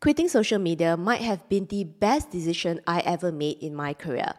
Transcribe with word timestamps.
Quitting 0.00 0.28
social 0.28 0.58
media 0.58 0.96
might 0.96 1.20
have 1.20 1.46
been 1.50 1.66
the 1.66 1.84
best 1.84 2.30
decision 2.30 2.80
I 2.86 3.00
ever 3.00 3.30
made 3.30 3.58
in 3.60 3.74
my 3.74 3.92
career. 3.92 4.32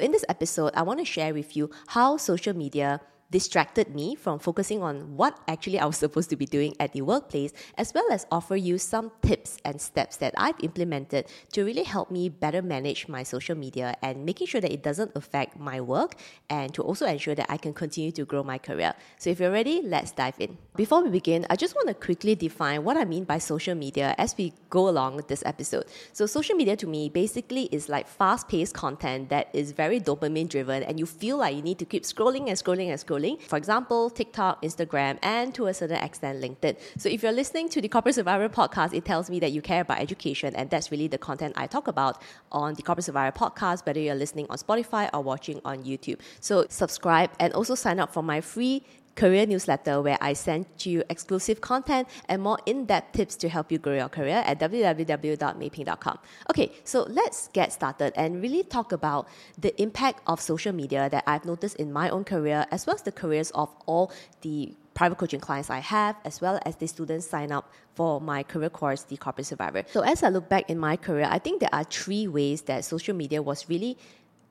In 0.00 0.10
this 0.10 0.24
episode, 0.28 0.72
I 0.74 0.82
want 0.82 0.98
to 0.98 1.04
share 1.04 1.32
with 1.32 1.56
you 1.56 1.70
how 1.86 2.16
social 2.16 2.56
media 2.56 3.00
distracted 3.32 3.94
me 3.94 4.14
from 4.14 4.38
focusing 4.38 4.82
on 4.82 5.16
what 5.16 5.40
actually 5.48 5.80
I 5.80 5.86
was 5.86 5.96
supposed 5.96 6.28
to 6.30 6.36
be 6.36 6.44
doing 6.44 6.76
at 6.78 6.92
the 6.92 7.00
workplace, 7.00 7.52
as 7.78 7.92
well 7.94 8.04
as 8.12 8.26
offer 8.30 8.54
you 8.54 8.76
some 8.76 9.10
tips 9.22 9.56
and 9.64 9.80
steps 9.80 10.18
that 10.18 10.34
I've 10.36 10.60
implemented 10.60 11.26
to 11.52 11.64
really 11.64 11.82
help 11.82 12.10
me 12.10 12.28
better 12.28 12.60
manage 12.60 13.08
my 13.08 13.22
social 13.22 13.56
media 13.56 13.96
and 14.02 14.24
making 14.26 14.46
sure 14.46 14.60
that 14.60 14.70
it 14.70 14.82
doesn't 14.82 15.12
affect 15.16 15.58
my 15.58 15.80
work 15.80 16.14
and 16.50 16.72
to 16.74 16.82
also 16.82 17.06
ensure 17.06 17.34
that 17.34 17.46
I 17.48 17.56
can 17.56 17.72
continue 17.72 18.12
to 18.12 18.24
grow 18.26 18.44
my 18.44 18.58
career. 18.58 18.92
So 19.18 19.30
if 19.30 19.40
you're 19.40 19.50
ready, 19.50 19.80
let's 19.82 20.12
dive 20.12 20.36
in. 20.38 20.58
Before 20.76 21.02
we 21.02 21.08
begin, 21.08 21.46
I 21.48 21.56
just 21.56 21.74
want 21.74 21.88
to 21.88 21.94
quickly 21.94 22.34
define 22.34 22.84
what 22.84 22.98
I 22.98 23.06
mean 23.06 23.24
by 23.24 23.38
social 23.38 23.74
media 23.74 24.14
as 24.18 24.36
we 24.36 24.52
go 24.68 24.88
along 24.88 25.16
with 25.16 25.28
this 25.28 25.42
episode. 25.46 25.86
So 26.12 26.26
social 26.26 26.54
media 26.54 26.76
to 26.76 26.86
me 26.86 27.08
basically 27.08 27.64
is 27.72 27.88
like 27.88 28.06
fast-paced 28.06 28.74
content 28.74 29.30
that 29.30 29.48
is 29.54 29.72
very 29.72 30.00
dopamine 30.00 30.50
driven 30.50 30.82
and 30.82 31.00
you 31.00 31.06
feel 31.06 31.38
like 31.38 31.56
you 31.56 31.62
need 31.62 31.78
to 31.78 31.86
keep 31.86 32.02
scrolling 32.02 32.48
and 32.48 32.58
scrolling 32.58 32.90
and 32.90 33.00
scrolling 33.00 33.21
for 33.48 33.56
example, 33.56 34.10
TikTok, 34.10 34.62
Instagram, 34.62 35.18
and 35.22 35.54
to 35.54 35.66
a 35.66 35.74
certain 35.74 36.02
extent, 36.02 36.42
LinkedIn. 36.42 36.76
So 36.98 37.08
if 37.08 37.22
you're 37.22 37.32
listening 37.32 37.68
to 37.70 37.80
the 37.80 37.88
Corporate 37.88 38.14
Survivor 38.14 38.48
podcast, 38.48 38.94
it 38.94 39.04
tells 39.04 39.30
me 39.30 39.40
that 39.40 39.52
you 39.52 39.62
care 39.62 39.82
about 39.82 40.00
education, 40.00 40.54
and 40.54 40.70
that's 40.70 40.90
really 40.90 41.08
the 41.08 41.18
content 41.18 41.54
I 41.56 41.66
talk 41.66 41.88
about 41.88 42.22
on 42.50 42.74
the 42.74 42.82
Corporate 42.82 43.04
Survivor 43.04 43.36
podcast, 43.36 43.86
whether 43.86 44.00
you're 44.00 44.14
listening 44.14 44.46
on 44.50 44.58
Spotify 44.58 45.10
or 45.12 45.22
watching 45.22 45.60
on 45.64 45.84
YouTube. 45.84 46.20
So 46.40 46.66
subscribe 46.68 47.30
and 47.38 47.52
also 47.52 47.74
sign 47.74 47.98
up 48.00 48.12
for 48.12 48.22
my 48.22 48.40
free 48.40 48.84
career 49.14 49.46
newsletter 49.46 50.00
where 50.00 50.18
I 50.20 50.32
send 50.32 50.66
you 50.84 51.02
exclusive 51.10 51.60
content 51.60 52.08
and 52.28 52.42
more 52.42 52.58
in-depth 52.66 53.12
tips 53.12 53.36
to 53.36 53.48
help 53.48 53.70
you 53.70 53.78
grow 53.78 53.94
your 53.94 54.08
career 54.08 54.42
at 54.46 54.58
www.meiphing.com. 54.58 56.18
Okay, 56.50 56.72
so 56.84 57.02
let's 57.08 57.48
get 57.48 57.72
started 57.72 58.12
and 58.16 58.42
really 58.42 58.62
talk 58.62 58.92
about 58.92 59.28
the 59.58 59.80
impact 59.80 60.20
of 60.26 60.40
social 60.40 60.72
media 60.72 61.08
that 61.10 61.24
I've 61.26 61.44
noticed 61.44 61.76
in 61.76 61.92
my 61.92 62.08
own 62.10 62.24
career 62.24 62.66
as 62.70 62.86
well 62.86 62.96
as 62.96 63.02
the 63.02 63.12
careers 63.12 63.50
of 63.52 63.68
all 63.86 64.12
the 64.40 64.74
private 64.94 65.16
coaching 65.16 65.40
clients 65.40 65.70
I 65.70 65.78
have, 65.78 66.16
as 66.24 66.40
well 66.40 66.60
as 66.66 66.76
the 66.76 66.86
students 66.86 67.26
sign 67.26 67.50
up 67.50 67.72
for 67.94 68.20
my 68.20 68.42
career 68.42 68.70
course, 68.70 69.04
The 69.04 69.16
Corporate 69.16 69.46
Survivor. 69.46 69.84
So 69.90 70.02
as 70.02 70.22
I 70.22 70.28
look 70.28 70.48
back 70.48 70.68
in 70.68 70.78
my 70.78 70.96
career, 70.96 71.26
I 71.30 71.38
think 71.38 71.60
there 71.60 71.70
are 71.72 71.84
three 71.84 72.26
ways 72.28 72.62
that 72.62 72.84
social 72.84 73.14
media 73.14 73.42
was 73.42 73.68
really 73.68 73.96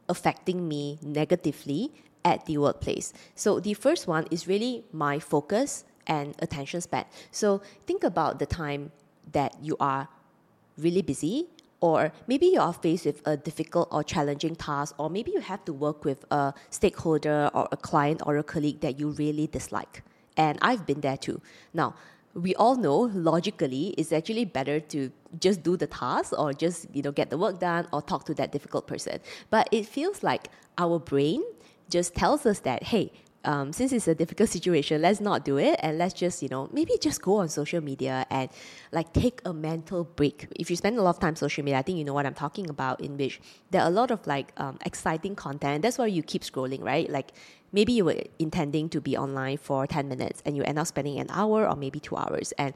affecting 0.09 0.67
me 0.67 0.97
negatively 1.01 1.91
at 2.23 2.45
the 2.45 2.57
workplace. 2.57 3.13
So 3.35 3.59
the 3.59 3.73
first 3.73 4.07
one 4.07 4.27
is 4.31 4.47
really 4.47 4.83
my 4.91 5.19
focus 5.19 5.85
and 6.07 6.35
attention 6.39 6.81
span. 6.81 7.05
So 7.31 7.61
think 7.85 8.03
about 8.03 8.39
the 8.39 8.45
time 8.45 8.91
that 9.31 9.55
you 9.61 9.77
are 9.79 10.07
really 10.77 11.01
busy 11.01 11.47
or 11.79 12.11
maybe 12.27 12.45
you 12.47 12.59
are 12.59 12.73
faced 12.73 13.05
with 13.05 13.21
a 13.25 13.35
difficult 13.35 13.87
or 13.91 14.03
challenging 14.03 14.55
task 14.55 14.95
or 14.97 15.09
maybe 15.09 15.31
you 15.31 15.41
have 15.41 15.65
to 15.65 15.73
work 15.73 16.05
with 16.05 16.25
a 16.31 16.53
stakeholder 16.69 17.49
or 17.53 17.67
a 17.71 17.77
client 17.77 18.21
or 18.25 18.37
a 18.37 18.43
colleague 18.43 18.81
that 18.81 18.99
you 18.99 19.09
really 19.09 19.47
dislike. 19.47 20.03
And 20.37 20.59
I've 20.61 20.85
been 20.85 21.01
there 21.01 21.17
too. 21.17 21.41
Now, 21.73 21.95
we 22.33 22.55
all 22.55 22.75
know 22.75 23.11
logically 23.13 23.89
it's 23.97 24.13
actually 24.13 24.45
better 24.45 24.79
to 24.79 25.11
just 25.39 25.63
do 25.63 25.75
the 25.75 25.87
task 25.87 26.33
or 26.37 26.53
just 26.53 26.87
you 26.93 27.01
know 27.01 27.11
get 27.11 27.29
the 27.29 27.37
work 27.37 27.59
done 27.59 27.85
or 27.91 28.01
talk 28.01 28.23
to 28.25 28.33
that 28.33 28.51
difficult 28.53 28.87
person 28.87 29.19
but 29.49 29.67
it 29.71 29.85
feels 29.85 30.23
like 30.23 30.47
our 30.77 30.97
brain 30.97 31.43
just 31.91 32.15
tells 32.15 32.45
us 32.45 32.59
that, 32.61 32.83
hey, 32.83 33.11
um, 33.43 33.73
since 33.73 33.91
it's 33.91 34.07
a 34.07 34.13
difficult 34.13 34.49
situation, 34.49 35.01
let's 35.01 35.19
not 35.19 35.43
do 35.43 35.57
it 35.57 35.79
and 35.81 35.97
let's 35.97 36.13
just, 36.13 36.43
you 36.43 36.49
know, 36.49 36.69
maybe 36.71 36.93
just 37.01 37.21
go 37.21 37.37
on 37.37 37.49
social 37.49 37.81
media 37.81 38.25
and 38.29 38.49
like 38.91 39.13
take 39.13 39.41
a 39.45 39.53
mental 39.53 40.03
break. 40.03 40.47
If 40.55 40.69
you 40.69 40.75
spend 40.75 40.97
a 40.97 41.01
lot 41.01 41.11
of 41.11 41.19
time 41.19 41.35
social 41.35 41.63
media, 41.63 41.79
I 41.79 41.81
think 41.81 41.97
you 41.97 42.03
know 42.03 42.13
what 42.13 42.25
I'm 42.25 42.35
talking 42.35 42.69
about, 42.69 43.01
in 43.01 43.17
which 43.17 43.41
there 43.71 43.81
are 43.81 43.87
a 43.87 43.91
lot 43.91 44.11
of 44.11 44.25
like 44.27 44.51
um, 44.57 44.77
exciting 44.85 45.35
content. 45.35 45.81
That's 45.81 45.97
why 45.97 46.07
you 46.07 46.21
keep 46.21 46.43
scrolling, 46.43 46.83
right? 46.83 47.09
Like 47.09 47.31
maybe 47.71 47.93
you 47.93 48.05
were 48.05 48.21
intending 48.37 48.89
to 48.89 49.01
be 49.01 49.17
online 49.17 49.57
for 49.57 49.87
10 49.87 50.07
minutes 50.07 50.43
and 50.45 50.55
you 50.55 50.63
end 50.63 50.77
up 50.77 50.87
spending 50.87 51.19
an 51.19 51.27
hour 51.31 51.67
or 51.67 51.75
maybe 51.75 51.99
two 51.99 52.17
hours. 52.17 52.51
And 52.59 52.75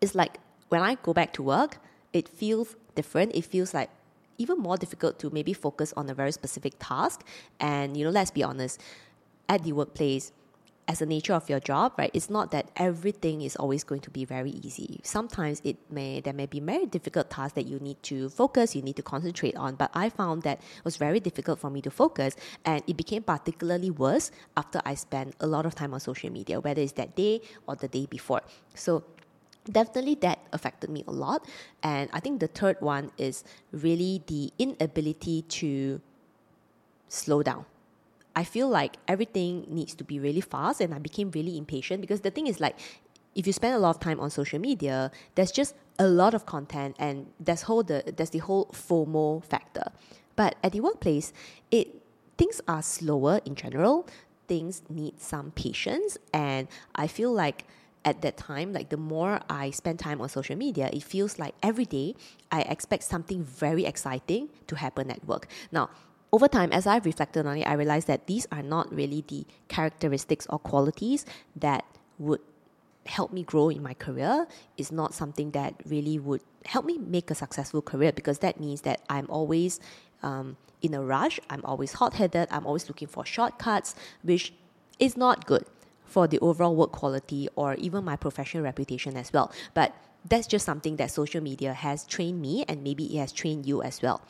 it's 0.00 0.14
like 0.14 0.38
when 0.70 0.82
I 0.82 0.96
go 0.96 1.12
back 1.12 1.32
to 1.34 1.42
work, 1.42 1.78
it 2.12 2.28
feels 2.28 2.74
different. 2.94 3.34
It 3.34 3.44
feels 3.44 3.74
like 3.74 3.90
even 4.38 4.58
more 4.58 4.76
difficult 4.76 5.18
to 5.20 5.30
maybe 5.30 5.52
focus 5.52 5.92
on 5.96 6.08
a 6.08 6.14
very 6.14 6.32
specific 6.32 6.74
task. 6.78 7.24
And, 7.60 7.96
you 7.96 8.04
know, 8.04 8.10
let's 8.10 8.30
be 8.30 8.42
honest, 8.42 8.80
at 9.48 9.64
the 9.64 9.72
workplace, 9.72 10.32
as 10.88 11.00
the 11.00 11.06
nature 11.06 11.34
of 11.34 11.50
your 11.50 11.60
job, 11.60 11.92
right, 11.98 12.10
it's 12.14 12.30
not 12.30 12.50
that 12.50 12.70
everything 12.76 13.42
is 13.42 13.54
always 13.56 13.84
going 13.84 14.00
to 14.00 14.10
be 14.10 14.24
very 14.24 14.52
easy. 14.52 15.00
Sometimes 15.02 15.60
it 15.62 15.76
may 15.90 16.20
there 16.20 16.32
may 16.32 16.46
be 16.46 16.60
very 16.60 16.86
difficult 16.86 17.28
tasks 17.28 17.52
that 17.56 17.66
you 17.66 17.78
need 17.78 18.02
to 18.04 18.30
focus, 18.30 18.74
you 18.74 18.80
need 18.80 18.96
to 18.96 19.02
concentrate 19.02 19.54
on. 19.54 19.74
But 19.74 19.90
I 19.92 20.08
found 20.08 20.44
that 20.44 20.60
it 20.60 20.84
was 20.84 20.96
very 20.96 21.20
difficult 21.20 21.58
for 21.58 21.68
me 21.68 21.82
to 21.82 21.90
focus, 21.90 22.36
and 22.64 22.82
it 22.86 22.96
became 22.96 23.22
particularly 23.22 23.90
worse 23.90 24.30
after 24.56 24.80
I 24.86 24.94
spent 24.94 25.34
a 25.40 25.46
lot 25.46 25.66
of 25.66 25.74
time 25.74 25.92
on 25.92 26.00
social 26.00 26.32
media, 26.32 26.58
whether 26.58 26.80
it's 26.80 26.92
that 26.92 27.14
day 27.14 27.42
or 27.66 27.76
the 27.76 27.88
day 27.88 28.06
before. 28.06 28.40
So 28.74 29.04
definitely 29.68 30.16
that 30.16 30.38
affected 30.52 30.90
me 30.90 31.04
a 31.06 31.12
lot. 31.12 31.46
And 31.82 32.10
i 32.12 32.20
think 32.20 32.40
the 32.40 32.48
third 32.48 32.76
one 32.80 33.10
is 33.18 33.44
really 33.72 34.22
the 34.26 34.52
inability 34.58 35.42
to 35.60 36.00
slow 37.08 37.42
down. 37.42 37.64
I 38.36 38.44
feel 38.44 38.68
like 38.68 38.96
everything 39.08 39.66
needs 39.68 39.94
to 39.96 40.04
be 40.04 40.20
really 40.20 40.40
fast 40.40 40.80
and 40.80 40.94
i 40.94 40.98
became 40.98 41.30
really 41.32 41.58
impatient 41.58 42.00
because 42.00 42.20
the 42.20 42.30
thing 42.30 42.46
is 42.46 42.60
like 42.60 42.76
if 43.34 43.46
you 43.46 43.52
spend 43.52 43.74
a 43.74 43.78
lot 43.78 43.90
of 43.90 44.00
time 44.00 44.20
on 44.20 44.30
social 44.30 44.58
media 44.58 45.10
there's 45.34 45.50
just 45.50 45.74
a 45.98 46.06
lot 46.06 46.34
of 46.34 46.46
content 46.46 46.94
and 46.98 47.26
there's 47.40 47.62
whole 47.62 47.82
the 47.82 48.02
there's 48.16 48.30
the 48.30 48.38
whole 48.38 48.66
fomo 48.66 49.42
factor. 49.44 49.90
But 50.36 50.54
at 50.62 50.72
the 50.72 50.80
workplace 50.80 51.32
it 51.70 52.02
things 52.36 52.60
are 52.68 52.82
slower 52.82 53.40
in 53.44 53.54
general. 53.54 54.06
Things 54.46 54.82
need 54.88 55.20
some 55.20 55.50
patience. 55.52 56.16
And 56.32 56.68
i 56.94 57.06
feel 57.06 57.32
like 57.32 57.64
at 58.08 58.22
that 58.22 58.36
time, 58.36 58.72
like 58.72 58.88
the 58.88 58.96
more 58.96 59.40
I 59.48 59.70
spend 59.70 59.98
time 59.98 60.20
on 60.20 60.28
social 60.28 60.56
media, 60.56 60.88
it 60.92 61.02
feels 61.02 61.38
like 61.38 61.54
every 61.62 61.84
day 61.84 62.14
I 62.50 62.62
expect 62.62 63.04
something 63.04 63.42
very 63.42 63.84
exciting 63.84 64.48
to 64.66 64.76
happen 64.76 65.10
at 65.10 65.24
work. 65.26 65.46
Now, 65.70 65.90
over 66.32 66.48
time, 66.48 66.72
as 66.72 66.86
I've 66.86 67.06
reflected 67.06 67.46
on 67.46 67.56
it, 67.58 67.66
I 67.66 67.74
realized 67.74 68.06
that 68.06 68.26
these 68.26 68.46
are 68.50 68.62
not 68.62 68.92
really 68.94 69.24
the 69.28 69.46
characteristics 69.68 70.46
or 70.50 70.58
qualities 70.58 71.24
that 71.56 71.84
would 72.18 72.40
help 73.06 73.32
me 73.32 73.42
grow 73.42 73.68
in 73.70 73.82
my 73.82 73.94
career. 73.94 74.46
It's 74.76 74.92
not 74.92 75.14
something 75.14 75.52
that 75.52 75.74
really 75.86 76.18
would 76.18 76.42
help 76.64 76.84
me 76.84 76.98
make 76.98 77.30
a 77.30 77.34
successful 77.34 77.80
career 77.80 78.12
because 78.12 78.40
that 78.40 78.60
means 78.60 78.82
that 78.82 79.00
I'm 79.08 79.26
always 79.30 79.80
um, 80.22 80.56
in 80.82 80.94
a 80.94 81.02
rush, 81.02 81.40
I'm 81.48 81.64
always 81.64 81.92
hot 81.94 82.14
headed, 82.14 82.48
I'm 82.50 82.66
always 82.66 82.88
looking 82.88 83.08
for 83.08 83.24
shortcuts, 83.24 83.94
which 84.22 84.52
is 84.98 85.16
not 85.16 85.46
good 85.46 85.64
for 86.08 86.26
the 86.26 86.38
overall 86.40 86.74
work 86.74 86.92
quality 86.92 87.48
or 87.54 87.74
even 87.74 88.04
my 88.04 88.16
professional 88.16 88.64
reputation 88.64 89.16
as 89.16 89.32
well. 89.32 89.52
But 89.74 89.94
that's 90.24 90.46
just 90.46 90.64
something 90.64 90.96
that 90.96 91.10
social 91.10 91.40
media 91.40 91.72
has 91.72 92.04
trained 92.06 92.40
me 92.40 92.64
and 92.66 92.82
maybe 92.82 93.04
it 93.14 93.18
has 93.20 93.32
trained 93.32 93.66
you 93.66 93.82
as 93.82 94.02
well. 94.02 94.22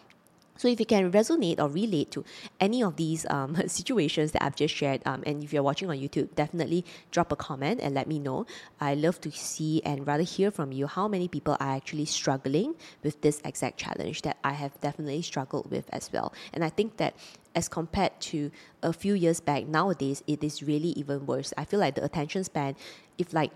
So 0.59 0.69
if 0.69 0.79
you 0.79 0.87
can 0.87 1.11
resonate 1.11 1.59
or 1.59 1.69
relate 1.69 2.11
to 2.11 2.25
any 2.61 2.83
of 2.83 2.97
these 2.97 3.25
um, 3.31 3.57
situations 3.67 4.33
that 4.33 4.43
I've 4.43 4.57
just 4.57 4.75
shared, 4.75 5.01
um, 5.07 5.23
and 5.25 5.43
if 5.43 5.53
you're 5.53 5.63
watching 5.63 5.89
on 5.89 5.97
YouTube, 5.97 6.35
definitely 6.35 6.85
drop 7.11 7.33
a 7.33 7.37
comment 7.37 7.81
and 7.83 7.95
let 7.95 8.07
me 8.07 8.19
know. 8.19 8.45
I 8.81 8.95
love 8.95 9.21
to 9.23 9.31
see 9.31 9.81
and 9.85 10.07
rather 10.07 10.25
hear 10.25 10.51
from 10.51 10.73
you 10.73 10.87
how 10.87 11.09
many 11.09 11.29
people 11.29 11.57
are 11.61 11.77
actually 11.77 12.05
struggling 12.05 12.75
with 13.03 13.21
this 13.23 13.41
exact 13.45 13.79
challenge 13.79 14.23
that 14.23 14.37
I 14.45 14.53
have 14.53 14.79
definitely 14.81 15.23
struggled 15.23 15.71
with 15.71 15.89
as 15.91 16.13
well. 16.13 16.35
And 16.53 16.65
I 16.65 16.69
think 16.69 16.99
that 16.99 17.15
as 17.55 17.69
compared 17.69 18.21
to 18.21 18.51
a 18.83 18.93
few 18.93 19.15
years 19.15 19.41
back, 19.41 19.67
nowadays 19.67 20.23
it 20.27 20.43
is 20.43 20.63
really 20.63 20.91
even 20.91 21.25
worse. 21.25 21.55
I 21.57 21.65
feel 21.65 21.81
like 21.81 21.95
the 21.95 22.05
attention 22.05 22.45
span, 22.45 22.75
if 23.17 23.33
like 23.33 23.53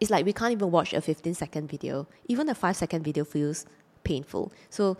it's 0.00 0.10
like 0.10 0.24
we 0.24 0.32
can't 0.32 0.52
even 0.52 0.70
watch 0.70 0.94
a 0.94 1.00
15 1.00 1.34
second 1.34 1.70
video. 1.70 2.08
Even 2.26 2.48
a 2.48 2.54
5 2.54 2.74
second 2.74 3.04
video 3.04 3.22
feels 3.24 3.66
painful. 4.02 4.52
So 4.70 4.96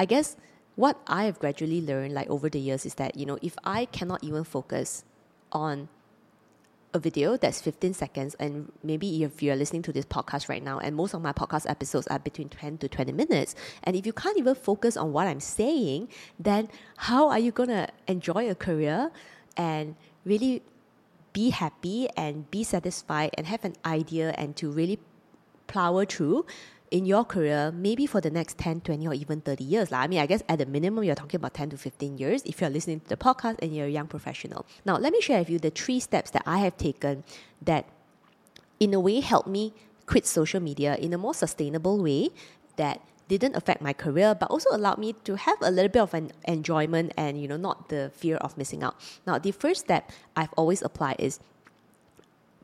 I 0.00 0.06
guess 0.06 0.34
what 0.76 0.98
I 1.06 1.24
have 1.24 1.38
gradually 1.38 1.82
learned 1.82 2.14
like 2.14 2.30
over 2.30 2.48
the 2.48 2.58
years 2.58 2.86
is 2.86 2.94
that, 2.94 3.18
you 3.18 3.26
know, 3.26 3.38
if 3.42 3.54
I 3.64 3.84
cannot 3.84 4.24
even 4.24 4.44
focus 4.44 5.04
on 5.52 5.90
a 6.94 6.98
video 6.98 7.36
that's 7.36 7.60
15 7.60 7.92
seconds 7.92 8.34
and 8.40 8.72
maybe 8.82 9.22
if 9.22 9.42
you're 9.42 9.54
listening 9.56 9.82
to 9.82 9.92
this 9.92 10.06
podcast 10.06 10.48
right 10.48 10.64
now 10.64 10.78
and 10.78 10.96
most 10.96 11.12
of 11.12 11.20
my 11.20 11.32
podcast 11.32 11.68
episodes 11.68 12.06
are 12.06 12.18
between 12.18 12.48
10 12.48 12.78
to 12.78 12.88
20 12.88 13.12
minutes 13.12 13.54
and 13.84 13.94
if 13.94 14.06
you 14.06 14.12
can't 14.12 14.36
even 14.36 14.56
focus 14.56 14.96
on 14.96 15.12
what 15.12 15.28
i'm 15.28 15.38
saying 15.38 16.08
then 16.40 16.68
how 16.96 17.28
are 17.28 17.38
you 17.38 17.52
going 17.52 17.68
to 17.68 17.86
enjoy 18.08 18.50
a 18.50 18.56
career 18.56 19.12
and 19.56 19.94
really 20.24 20.64
be 21.32 21.50
happy 21.50 22.08
and 22.16 22.50
be 22.50 22.64
satisfied 22.64 23.30
and 23.34 23.46
have 23.46 23.64
an 23.64 23.76
idea 23.84 24.30
and 24.36 24.56
to 24.56 24.68
really 24.68 24.98
plow 25.68 26.04
through 26.04 26.44
in 26.90 27.06
your 27.06 27.24
career, 27.24 27.72
maybe 27.72 28.06
for 28.06 28.20
the 28.20 28.30
next 28.30 28.58
10, 28.58 28.80
20, 28.80 29.06
or 29.06 29.14
even 29.14 29.40
30 29.40 29.62
years. 29.62 29.92
I 29.92 30.06
mean, 30.08 30.18
I 30.18 30.26
guess 30.26 30.42
at 30.48 30.58
the 30.58 30.66
minimum, 30.66 31.04
you're 31.04 31.14
talking 31.14 31.38
about 31.38 31.54
10 31.54 31.70
to 31.70 31.76
15 31.76 32.18
years 32.18 32.42
if 32.44 32.60
you're 32.60 32.70
listening 32.70 33.00
to 33.00 33.08
the 33.08 33.16
podcast 33.16 33.58
and 33.62 33.74
you're 33.74 33.86
a 33.86 33.90
young 33.90 34.08
professional. 34.08 34.66
Now, 34.84 34.96
let 34.96 35.12
me 35.12 35.20
share 35.20 35.38
with 35.38 35.50
you 35.50 35.58
the 35.58 35.70
three 35.70 36.00
steps 36.00 36.30
that 36.30 36.42
I 36.46 36.58
have 36.58 36.76
taken 36.76 37.22
that, 37.62 37.86
in 38.80 38.92
a 38.92 39.00
way, 39.00 39.20
helped 39.20 39.48
me 39.48 39.72
quit 40.06 40.26
social 40.26 40.60
media 40.60 40.96
in 40.96 41.12
a 41.12 41.18
more 41.18 41.34
sustainable 41.34 42.02
way 42.02 42.30
that 42.76 43.00
didn't 43.28 43.54
affect 43.54 43.80
my 43.80 43.92
career 43.92 44.34
but 44.34 44.50
also 44.50 44.68
allowed 44.72 44.98
me 44.98 45.12
to 45.12 45.36
have 45.36 45.56
a 45.62 45.70
little 45.70 45.88
bit 45.88 46.02
of 46.02 46.12
an 46.14 46.32
enjoyment 46.48 47.12
and 47.16 47.40
you 47.40 47.46
know 47.46 47.56
not 47.56 47.88
the 47.88 48.10
fear 48.12 48.36
of 48.38 48.58
missing 48.58 48.82
out 48.82 48.96
now 49.24 49.38
the 49.38 49.52
first 49.52 49.82
step 49.82 50.10
i've 50.34 50.52
always 50.56 50.82
applied 50.82 51.14
is 51.20 51.38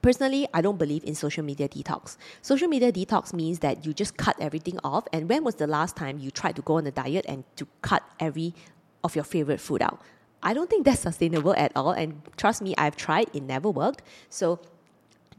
Personally, 0.06 0.46
I 0.54 0.60
don't 0.60 0.78
believe 0.78 1.02
in 1.02 1.16
social 1.16 1.42
media 1.42 1.68
detox. 1.68 2.16
Social 2.40 2.68
media 2.68 2.92
detox 2.92 3.32
means 3.32 3.58
that 3.58 3.84
you 3.84 3.92
just 3.92 4.16
cut 4.16 4.36
everything 4.40 4.78
off. 4.84 5.04
And 5.12 5.28
when 5.28 5.42
was 5.42 5.56
the 5.56 5.66
last 5.66 5.96
time 5.96 6.20
you 6.20 6.30
tried 6.30 6.54
to 6.54 6.62
go 6.62 6.74
on 6.74 6.86
a 6.86 6.92
diet 6.92 7.24
and 7.28 7.42
to 7.56 7.66
cut 7.82 8.04
every 8.20 8.54
of 9.02 9.16
your 9.16 9.24
favorite 9.24 9.58
food 9.58 9.82
out? 9.82 10.00
I 10.44 10.54
don't 10.54 10.70
think 10.70 10.84
that's 10.84 11.00
sustainable 11.00 11.56
at 11.56 11.72
all. 11.74 11.90
And 11.90 12.22
trust 12.36 12.62
me, 12.62 12.72
I've 12.78 12.94
tried, 12.94 13.34
it 13.34 13.42
never 13.42 13.68
worked. 13.68 14.02
So 14.30 14.60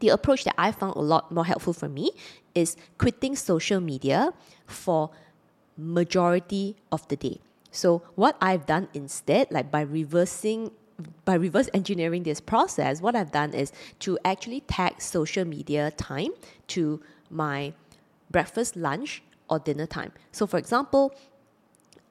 the 0.02 0.10
approach 0.10 0.44
that 0.44 0.56
I 0.58 0.74
found 0.74 0.98
a 0.98 1.00
lot 1.00 1.32
more 1.32 1.46
helpful 1.46 1.72
for 1.72 1.88
me 1.88 2.12
is 2.54 2.76
quitting 2.98 3.38
social 3.38 3.80
media 3.80 4.34
for 4.66 5.12
majority 5.78 6.76
of 6.92 7.08
the 7.08 7.16
day. 7.16 7.40
So 7.72 8.04
what 8.16 8.36
I've 8.42 8.66
done 8.66 8.90
instead, 8.94 9.48
like 9.50 9.72
by 9.72 9.80
reversing 9.80 10.72
by 11.26 11.36
reverse 11.36 11.70
engineering 11.74 12.24
this 12.24 12.42
process, 12.42 13.02
what 13.02 13.16
I've 13.16 13.32
done 13.32 13.54
is 13.54 13.72
to 14.00 14.18
actually 14.26 14.62
tag 14.62 15.02
social 15.02 15.46
media 15.46 15.92
time 15.92 16.32
to 16.68 17.02
my 17.30 17.74
breakfast, 18.32 18.76
lunch, 18.76 19.22
or 19.50 19.60
dinner 19.60 19.86
time. 19.86 20.12
So, 20.32 20.48
for 20.48 20.58
example, 20.58 21.14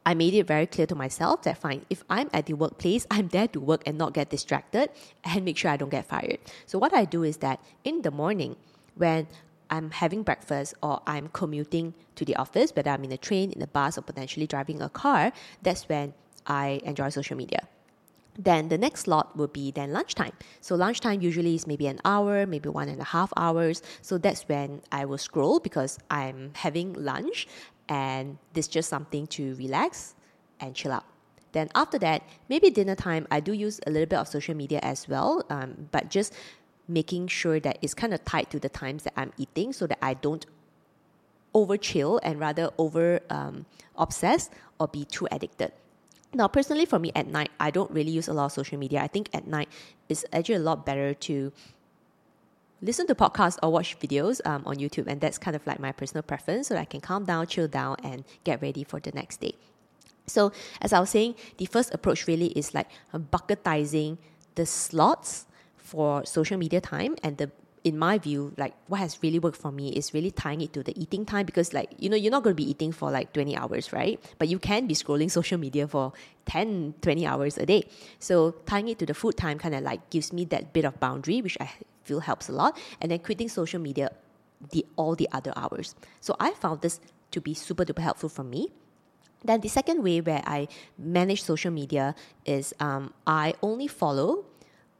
I 0.04 0.14
made 0.14 0.34
it 0.34 0.46
very 0.46 0.66
clear 0.66 0.86
to 0.86 0.94
myself 0.94 1.42
that 1.42 1.58
fine, 1.58 1.84
if 1.90 2.04
I'm 2.08 2.30
at 2.32 2.46
the 2.46 2.54
workplace, 2.54 3.06
I'm 3.10 3.28
there 3.28 3.48
to 3.48 3.60
work 3.60 3.82
and 3.86 3.98
not 3.98 4.14
get 4.14 4.30
distracted 4.30 4.90
and 5.24 5.44
make 5.44 5.56
sure 5.56 5.70
I 5.70 5.76
don't 5.76 5.90
get 5.90 6.06
fired. 6.06 6.38
So, 6.66 6.78
what 6.78 6.94
I 6.94 7.04
do 7.04 7.22
is 7.22 7.38
that 7.38 7.60
in 7.84 8.02
the 8.02 8.10
morning, 8.10 8.56
when 8.94 9.26
I'm 9.68 9.90
having 9.90 10.22
breakfast 10.22 10.74
or 10.82 11.02
I'm 11.06 11.28
commuting 11.28 11.94
to 12.14 12.24
the 12.24 12.36
office, 12.36 12.70
whether 12.74 12.90
I'm 12.90 13.02
in 13.02 13.12
a 13.12 13.16
train, 13.16 13.50
in 13.50 13.60
a 13.62 13.66
bus, 13.66 13.98
or 13.98 14.02
potentially 14.02 14.46
driving 14.46 14.80
a 14.80 14.88
car, 14.88 15.32
that's 15.60 15.88
when 15.88 16.14
I 16.46 16.80
enjoy 16.84 17.08
social 17.08 17.36
media. 17.36 17.66
Then 18.38 18.68
the 18.68 18.78
next 18.78 19.02
slot 19.02 19.36
will 19.36 19.48
be 19.48 19.70
then 19.70 19.92
lunchtime. 19.92 20.32
So 20.60 20.74
lunchtime 20.74 21.20
usually 21.20 21.54
is 21.54 21.66
maybe 21.66 21.86
an 21.86 22.00
hour, 22.04 22.46
maybe 22.46 22.68
one 22.68 22.88
and 22.88 23.00
a 23.00 23.04
half 23.04 23.32
hours. 23.36 23.82
So 24.02 24.18
that's 24.18 24.42
when 24.42 24.82
I 24.92 25.04
will 25.04 25.18
scroll 25.18 25.60
because 25.60 25.98
I'm 26.10 26.52
having 26.54 26.92
lunch 26.92 27.48
and 27.88 28.38
this 28.52 28.68
just 28.68 28.88
something 28.88 29.26
to 29.28 29.54
relax 29.56 30.14
and 30.60 30.74
chill 30.74 30.92
out. 30.92 31.04
Then 31.52 31.70
after 31.74 31.98
that, 32.00 32.22
maybe 32.48 32.70
dinner 32.70 32.94
time, 32.94 33.26
I 33.30 33.40
do 33.40 33.52
use 33.52 33.80
a 33.86 33.90
little 33.90 34.06
bit 34.06 34.18
of 34.18 34.28
social 34.28 34.54
media 34.54 34.80
as 34.82 35.08
well, 35.08 35.44
um, 35.48 35.88
but 35.90 36.10
just 36.10 36.34
making 36.88 37.28
sure 37.28 37.58
that 37.60 37.78
it's 37.80 37.94
kind 37.94 38.12
of 38.12 38.24
tied 38.24 38.50
to 38.50 38.60
the 38.60 38.68
times 38.68 39.04
that 39.04 39.14
I'm 39.16 39.32
eating 39.38 39.72
so 39.72 39.86
that 39.86 39.98
I 40.02 40.14
don't 40.14 40.44
over 41.54 41.78
chill 41.78 42.20
and 42.22 42.38
rather 42.38 42.70
over 42.76 43.20
um, 43.30 43.64
obsess 43.96 44.50
or 44.78 44.88
be 44.88 45.04
too 45.06 45.26
addicted. 45.32 45.72
Now, 46.34 46.48
personally, 46.48 46.84
for 46.84 46.98
me 46.98 47.12
at 47.14 47.26
night, 47.26 47.50
I 47.58 47.70
don't 47.70 47.90
really 47.90 48.10
use 48.10 48.28
a 48.28 48.32
lot 48.32 48.46
of 48.46 48.52
social 48.52 48.78
media. 48.78 49.00
I 49.00 49.06
think 49.06 49.30
at 49.32 49.46
night 49.46 49.68
it's 50.08 50.24
actually 50.32 50.56
a 50.56 50.60
lot 50.60 50.84
better 50.84 51.14
to 51.14 51.52
listen 52.82 53.06
to 53.06 53.14
podcasts 53.14 53.58
or 53.62 53.72
watch 53.72 53.98
videos 53.98 54.40
um, 54.46 54.62
on 54.66 54.76
YouTube, 54.76 55.06
and 55.06 55.20
that's 55.20 55.38
kind 55.38 55.56
of 55.56 55.66
like 55.66 55.78
my 55.78 55.92
personal 55.92 56.22
preference, 56.22 56.68
so 56.68 56.76
I 56.76 56.84
can 56.84 57.00
calm 57.00 57.24
down, 57.24 57.46
chill 57.46 57.68
down, 57.68 57.96
and 58.02 58.24
get 58.44 58.60
ready 58.60 58.84
for 58.84 59.00
the 59.00 59.12
next 59.12 59.40
day. 59.40 59.54
So, 60.26 60.52
as 60.82 60.92
I 60.92 61.00
was 61.00 61.10
saying, 61.10 61.36
the 61.56 61.66
first 61.66 61.94
approach 61.94 62.26
really 62.26 62.48
is 62.48 62.74
like 62.74 62.88
bucketizing 63.14 64.18
the 64.56 64.66
slots 64.66 65.46
for 65.76 66.24
social 66.26 66.58
media 66.58 66.80
time 66.80 67.16
and 67.22 67.38
the 67.38 67.50
in 67.86 67.96
my 67.96 68.18
view, 68.18 68.52
like 68.56 68.74
what 68.88 68.98
has 68.98 69.16
really 69.22 69.38
worked 69.38 69.56
for 69.56 69.70
me 69.70 69.90
is 69.90 70.12
really 70.12 70.32
tying 70.32 70.60
it 70.60 70.72
to 70.72 70.82
the 70.82 71.00
eating 71.00 71.24
time 71.24 71.46
because, 71.46 71.72
like, 71.72 71.92
you 71.98 72.08
know, 72.08 72.16
you're 72.16 72.32
not 72.32 72.42
going 72.42 72.50
to 72.50 72.60
be 72.60 72.68
eating 72.68 72.90
for 72.90 73.12
like 73.12 73.32
20 73.32 73.56
hours, 73.56 73.92
right? 73.92 74.18
But 74.38 74.48
you 74.48 74.58
can 74.58 74.88
be 74.88 74.94
scrolling 74.94 75.30
social 75.40 75.56
media 75.56 75.86
for 75.86 76.12
10, 76.46 76.94
20 77.00 77.24
hours 77.24 77.56
a 77.56 77.64
day. 77.64 77.88
So 78.18 78.56
tying 78.66 78.88
it 78.88 78.98
to 78.98 79.06
the 79.06 79.14
food 79.14 79.36
time 79.36 79.56
kind 79.56 79.72
of 79.72 79.84
like 79.84 80.10
gives 80.10 80.32
me 80.32 80.44
that 80.46 80.72
bit 80.72 80.84
of 80.84 80.98
boundary, 80.98 81.40
which 81.40 81.56
I 81.60 81.70
feel 82.02 82.18
helps 82.18 82.48
a 82.48 82.52
lot. 82.52 82.76
And 83.00 83.12
then 83.12 83.20
quitting 83.20 83.48
social 83.48 83.80
media 83.80 84.10
the 84.72 84.84
all 84.96 85.14
the 85.14 85.28
other 85.30 85.52
hours. 85.54 85.94
So 86.20 86.34
I 86.40 86.54
found 86.54 86.80
this 86.80 86.98
to 87.30 87.40
be 87.40 87.54
super 87.54 87.84
duper 87.84 88.02
helpful 88.02 88.28
for 88.28 88.42
me. 88.42 88.72
Then 89.44 89.60
the 89.60 89.68
second 89.68 90.02
way 90.02 90.20
where 90.20 90.42
I 90.44 90.66
manage 90.98 91.44
social 91.44 91.70
media 91.70 92.16
is 92.44 92.74
um, 92.80 93.14
I 93.28 93.54
only 93.62 93.86
follow 93.86 94.46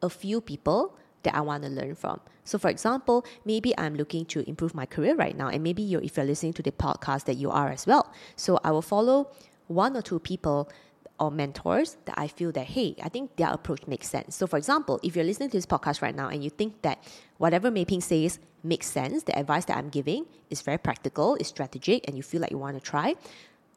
a 0.01 0.09
few 0.09 0.41
people 0.41 0.95
that 1.27 1.35
I 1.35 1.43
want 1.43 1.65
to 1.65 1.69
learn 1.69 1.95
from. 1.95 2.21
So, 2.45 2.59
for 2.59 2.71
example, 2.71 3.27
maybe 3.45 3.77
I'm 3.77 3.95
looking 3.97 4.25
to 4.27 4.49
improve 4.49 4.75
my 4.75 4.87
career 4.87 5.15
right 5.17 5.37
now, 5.37 5.49
and 5.49 5.63
maybe 5.63 5.83
you're, 5.83 6.01
if 6.01 6.17
you're 6.17 6.27
listening 6.27 6.55
to 6.55 6.63
the 6.63 6.73
podcast, 6.73 7.25
that 7.25 7.37
you 7.37 7.51
are 7.51 7.69
as 7.69 7.87
well. 7.87 8.13
So, 8.37 8.59
I 8.65 8.71
will 8.71 8.83
follow 8.83 9.31
one 9.67 9.97
or 9.97 10.03
two 10.03 10.21
people 10.21 10.71
or 11.19 11.31
mentors 11.31 11.97
that 12.05 12.15
I 12.19 12.29
feel 12.29 12.53
that, 12.53 12.67
hey, 12.67 12.95
I 13.03 13.09
think 13.09 13.37
their 13.37 13.49
approach 13.49 13.87
makes 13.87 14.09
sense. 14.09 14.37
So, 14.37 14.47
for 14.47 14.59
example, 14.59 15.01
if 15.03 15.17
you're 15.17 15.25
listening 15.25 15.51
to 15.51 15.57
this 15.57 15.67
podcast 15.67 16.03
right 16.03 16.15
now 16.15 16.29
and 16.29 16.45
you 16.45 16.51
think 16.51 16.83
that 16.83 17.03
whatever 17.39 17.71
Mei 17.71 17.85
Phing 17.85 18.03
says 18.03 18.39
makes 18.63 18.87
sense, 18.87 19.23
the 19.25 19.37
advice 19.39 19.65
that 19.67 19.77
I'm 19.77 19.89
giving 19.89 20.27
is 20.51 20.63
very 20.63 20.79
practical, 20.79 21.35
is 21.37 21.49
strategic, 21.49 22.07
and 22.07 22.17
you 22.17 22.23
feel 22.23 22.41
like 22.41 22.51
you 22.51 22.59
want 22.59 22.77
to 22.77 22.83
try, 22.83 23.15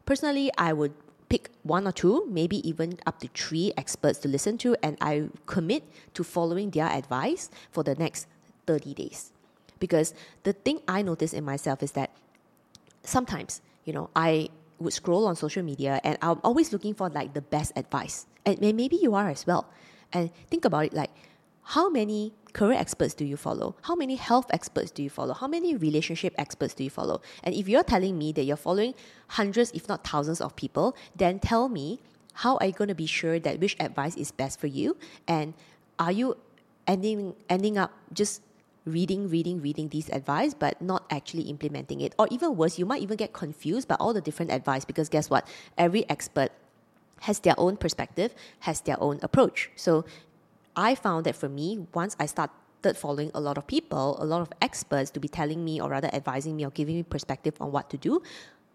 personally, 0.05 0.51
I 0.57 0.73
would 0.73 0.93
pick 1.29 1.49
one 1.63 1.87
or 1.87 1.91
two, 1.91 2.25
maybe 2.27 2.67
even 2.67 2.97
up 3.05 3.19
to 3.19 3.27
three 3.29 3.71
experts 3.77 4.19
to 4.19 4.27
listen 4.27 4.57
to, 4.57 4.75
and 4.83 4.97
I 4.99 5.29
commit 5.45 5.83
to 6.15 6.23
following 6.23 6.71
their 6.71 6.87
advice 6.87 7.49
for 7.71 7.83
the 7.83 7.95
next 7.95 8.27
30 8.65 8.93
days. 8.95 9.31
Because 9.79 10.13
the 10.43 10.53
thing 10.53 10.81
I 10.87 11.01
notice 11.01 11.31
in 11.31 11.45
myself 11.45 11.81
is 11.83 11.93
that 11.93 12.11
sometimes, 13.03 13.61
you 13.85 13.93
know, 13.93 14.09
I 14.15 14.49
would 14.79 14.93
scroll 14.93 15.27
on 15.27 15.35
social 15.35 15.63
media 15.63 16.01
and 16.03 16.17
I'm 16.21 16.39
always 16.43 16.73
looking 16.73 16.93
for 16.93 17.09
like 17.09 17.33
the 17.33 17.41
best 17.41 17.71
advice. 17.75 18.25
And 18.45 18.59
maybe 18.59 18.95
you 18.95 19.15
are 19.15 19.29
as 19.29 19.45
well. 19.45 19.69
And 20.11 20.31
think 20.49 20.65
about 20.65 20.85
it 20.85 20.93
like, 20.93 21.11
how 21.69 21.87
many 21.87 22.33
career 22.53 22.79
experts 22.79 23.13
do 23.13 23.23
you 23.23 23.37
follow? 23.37 23.75
How 23.83 23.93
many 23.93 24.15
health 24.15 24.47
experts 24.49 24.89
do 24.89 25.03
you 25.03 25.09
follow? 25.09 25.35
How 25.35 25.47
many 25.47 25.75
relationship 25.75 26.33
experts 26.35 26.73
do 26.73 26.83
you 26.83 26.89
follow? 26.89 27.21
And 27.43 27.53
if 27.53 27.69
you're 27.69 27.83
telling 27.83 28.17
me 28.17 28.31
that 28.31 28.43
you're 28.43 28.57
following 28.57 28.95
hundreds, 29.27 29.69
if 29.75 29.87
not 29.87 30.03
thousands 30.03 30.41
of 30.41 30.55
people, 30.55 30.95
then 31.15 31.37
tell 31.37 31.69
me 31.69 31.99
how 32.33 32.57
are 32.57 32.65
you 32.65 32.73
going 32.73 32.87
to 32.87 32.95
be 32.95 33.05
sure 33.05 33.37
that 33.37 33.59
which 33.59 33.75
advice 33.79 34.15
is 34.17 34.31
best 34.31 34.59
for 34.59 34.65
you? 34.65 34.97
And 35.27 35.53
are 35.99 36.11
you 36.11 36.37
ending 36.87 37.35
ending 37.49 37.77
up 37.77 37.93
just 38.13 38.41
reading, 38.85 39.29
reading, 39.29 39.61
reading 39.61 39.89
these 39.89 40.09
advice, 40.09 40.55
but 40.55 40.81
not 40.81 41.05
actually 41.11 41.43
implementing 41.43 42.01
it? 42.01 42.15
Or 42.17 42.27
even 42.31 42.57
worse, 42.57 42.79
you 42.79 42.87
might 42.87 43.03
even 43.03 43.15
get 43.15 43.31
confused 43.31 43.87
by 43.87 43.95
all 43.99 44.13
the 44.13 44.21
different 44.21 44.51
advice 44.51 44.85
because 44.85 45.07
guess 45.07 45.29
what? 45.29 45.47
Every 45.77 46.09
expert 46.09 46.51
has 47.21 47.39
their 47.39 47.55
own 47.59 47.77
perspective, 47.77 48.33
has 48.61 48.81
their 48.81 49.01
own 49.01 49.19
approach. 49.21 49.69
So 49.75 50.05
I 50.75 50.95
found 50.95 51.25
that 51.25 51.35
for 51.35 51.49
me, 51.49 51.87
once 51.93 52.15
I 52.19 52.25
started 52.25 52.95
following 52.95 53.31
a 53.33 53.41
lot 53.41 53.57
of 53.57 53.67
people, 53.67 54.17
a 54.21 54.25
lot 54.25 54.41
of 54.41 54.49
experts 54.61 55.11
to 55.11 55.19
be 55.19 55.27
telling 55.27 55.63
me 55.63 55.81
or 55.81 55.89
rather 55.89 56.09
advising 56.13 56.55
me 56.55 56.65
or 56.65 56.71
giving 56.71 56.95
me 56.95 57.03
perspective 57.03 57.55
on 57.59 57.71
what 57.71 57.89
to 57.89 57.97
do, 57.97 58.21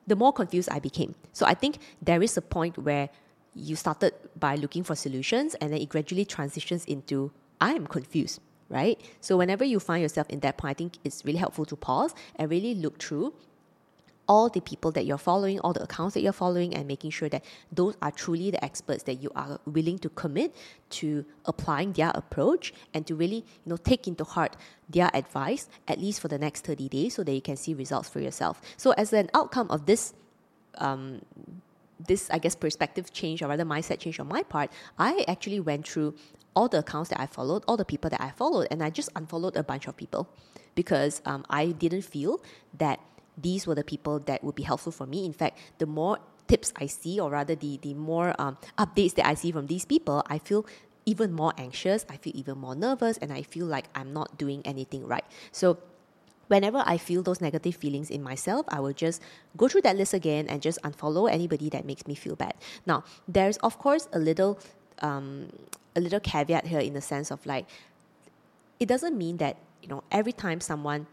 the 0.06 0.16
more 0.16 0.32
confused 0.32 0.68
I 0.70 0.78
became. 0.78 1.14
So 1.32 1.46
I 1.46 1.54
think 1.54 1.78
there 2.02 2.22
is 2.22 2.36
a 2.36 2.42
point 2.42 2.76
where 2.78 3.08
you 3.54 3.76
started 3.76 4.12
by 4.38 4.56
looking 4.56 4.82
for 4.82 4.94
solutions 4.94 5.54
and 5.56 5.72
then 5.72 5.80
it 5.80 5.88
gradually 5.88 6.24
transitions 6.24 6.84
into 6.86 7.30
I 7.60 7.72
am 7.72 7.86
confused, 7.86 8.40
right? 8.68 9.00
So 9.20 9.36
whenever 9.36 9.64
you 9.64 9.80
find 9.80 10.02
yourself 10.02 10.28
in 10.28 10.40
that 10.40 10.58
point, 10.58 10.70
I 10.72 10.74
think 10.74 10.98
it's 11.04 11.24
really 11.24 11.38
helpful 11.38 11.64
to 11.66 11.76
pause 11.76 12.14
and 12.36 12.50
really 12.50 12.74
look 12.74 12.98
through 12.98 13.32
all 14.26 14.48
the 14.48 14.60
people 14.60 14.90
that 14.92 15.04
you're 15.04 15.18
following, 15.18 15.60
all 15.60 15.72
the 15.72 15.82
accounts 15.82 16.14
that 16.14 16.22
you're 16.22 16.32
following, 16.32 16.74
and 16.74 16.88
making 16.88 17.10
sure 17.10 17.28
that 17.28 17.44
those 17.70 17.96
are 18.00 18.10
truly 18.10 18.50
the 18.50 18.64
experts 18.64 19.02
that 19.04 19.22
you 19.22 19.30
are 19.34 19.60
willing 19.66 19.98
to 19.98 20.08
commit 20.08 20.54
to 20.90 21.24
applying 21.44 21.92
their 21.92 22.10
approach 22.14 22.72
and 22.92 23.06
to 23.06 23.14
really, 23.14 23.36
you 23.36 23.66
know, 23.66 23.76
take 23.76 24.06
into 24.08 24.24
heart 24.24 24.56
their 24.88 25.10
advice 25.14 25.68
at 25.88 25.98
least 25.98 26.20
for 26.20 26.28
the 26.28 26.38
next 26.38 26.64
30 26.64 26.88
days 26.88 27.14
so 27.14 27.24
that 27.24 27.32
you 27.32 27.42
can 27.42 27.56
see 27.56 27.74
results 27.74 28.08
for 28.08 28.20
yourself. 28.20 28.60
So 28.76 28.92
as 28.92 29.12
an 29.12 29.30
outcome 29.34 29.68
of 29.70 29.86
this 29.86 30.14
um, 30.78 31.20
this 32.06 32.28
I 32.30 32.38
guess 32.38 32.54
perspective 32.54 33.12
change 33.12 33.42
or 33.42 33.48
rather 33.48 33.64
mindset 33.64 34.00
change 34.00 34.18
on 34.20 34.28
my 34.28 34.42
part, 34.42 34.70
I 34.98 35.24
actually 35.28 35.60
went 35.60 35.86
through 35.86 36.14
all 36.56 36.68
the 36.68 36.78
accounts 36.78 37.10
that 37.10 37.20
I 37.20 37.26
followed, 37.26 37.64
all 37.66 37.76
the 37.76 37.84
people 37.84 38.10
that 38.10 38.20
I 38.20 38.30
followed, 38.30 38.68
and 38.70 38.82
I 38.82 38.90
just 38.90 39.08
unfollowed 39.16 39.56
a 39.56 39.62
bunch 39.62 39.86
of 39.86 39.96
people 39.96 40.28
because 40.74 41.22
um, 41.24 41.44
I 41.50 41.66
didn't 41.66 42.02
feel 42.02 42.40
that 42.78 43.00
these 43.36 43.66
were 43.66 43.74
the 43.74 43.84
people 43.84 44.18
that 44.20 44.42
would 44.44 44.54
be 44.54 44.62
helpful 44.62 44.92
for 44.92 45.06
me. 45.06 45.24
In 45.24 45.32
fact, 45.32 45.58
the 45.78 45.86
more 45.86 46.18
tips 46.46 46.72
I 46.76 46.86
see, 46.86 47.18
or 47.18 47.30
rather 47.30 47.54
the, 47.54 47.78
the 47.82 47.94
more 47.94 48.34
um, 48.38 48.58
updates 48.78 49.14
that 49.14 49.26
I 49.26 49.34
see 49.34 49.50
from 49.50 49.66
these 49.66 49.84
people, 49.84 50.22
I 50.26 50.38
feel 50.38 50.66
even 51.06 51.32
more 51.32 51.52
anxious, 51.58 52.04
I 52.08 52.16
feel 52.16 52.32
even 52.36 52.58
more 52.58 52.74
nervous, 52.74 53.18
and 53.18 53.32
I 53.32 53.42
feel 53.42 53.66
like 53.66 53.86
I'm 53.94 54.12
not 54.12 54.38
doing 54.38 54.62
anything 54.64 55.06
right. 55.06 55.24
So 55.52 55.78
whenever 56.48 56.82
I 56.86 56.98
feel 56.98 57.22
those 57.22 57.40
negative 57.40 57.76
feelings 57.76 58.10
in 58.10 58.22
myself, 58.22 58.66
I 58.68 58.80
will 58.80 58.92
just 58.92 59.20
go 59.56 59.68
through 59.68 59.82
that 59.82 59.96
list 59.96 60.14
again 60.14 60.46
and 60.48 60.60
just 60.62 60.80
unfollow 60.82 61.30
anybody 61.30 61.68
that 61.70 61.84
makes 61.84 62.06
me 62.06 62.14
feel 62.14 62.36
bad. 62.36 62.54
Now, 62.86 63.04
there's 63.26 63.56
of 63.58 63.78
course 63.78 64.08
a 64.12 64.18
little 64.18 64.58
um, 65.00 65.48
a 65.96 66.00
little 66.00 66.20
caveat 66.20 66.66
here 66.66 66.80
in 66.80 66.94
the 66.94 67.00
sense 67.00 67.30
of 67.30 67.44
like 67.46 67.66
it 68.80 68.86
doesn't 68.86 69.16
mean 69.16 69.38
that 69.38 69.56
you 69.82 69.88
know 69.88 70.02
every 70.10 70.32
time 70.32 70.60
someone 70.60 71.06